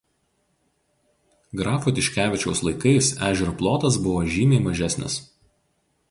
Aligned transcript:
Grafo 1.59 1.91
Tiškevičiaus 1.99 2.61
laikais 2.67 3.09
ežero 3.27 3.53
plotas 3.59 3.99
buvo 4.07 4.23
žymiai 4.37 4.63
mažesnis. 4.69 5.19